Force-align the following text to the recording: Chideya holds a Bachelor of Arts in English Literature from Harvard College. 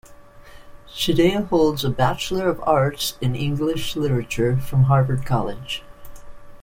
Chideya 0.89 1.47
holds 1.49 1.85
a 1.85 1.91
Bachelor 1.91 2.49
of 2.49 2.59
Arts 2.65 3.19
in 3.21 3.35
English 3.35 3.95
Literature 3.95 4.57
from 4.57 4.85
Harvard 4.85 5.27
College. 5.27 5.83